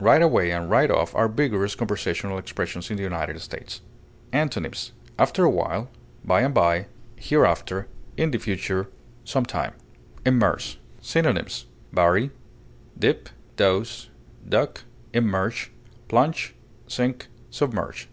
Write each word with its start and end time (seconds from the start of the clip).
Right 0.00 0.22
away 0.22 0.52
and 0.52 0.70
right 0.70 0.90
off 0.90 1.14
are 1.14 1.28
vigorous 1.28 1.74
conversational 1.74 2.38
expressions 2.38 2.90
in 2.90 2.96
the 2.96 3.02
United 3.02 3.42
States. 3.42 3.82
Antonyms: 4.32 4.92
after 5.18 5.44
a 5.44 5.50
while, 5.50 5.90
by 6.24 6.40
and 6.40 6.54
by, 6.54 6.86
hereafter, 7.16 7.86
in 8.16 8.30
the 8.30 8.38
future, 8.38 8.88
some 9.22 9.44
time. 9.44 9.74
IMMERSE. 10.24 10.78
Synonyms: 11.02 11.66
bury, 11.92 12.30
dip, 12.98 13.28
douse, 13.56 14.08
duck, 14.48 14.80
immerge, 15.12 15.70
plunge, 16.08 16.54
sink, 16.88 17.26
submerge. 17.50 18.08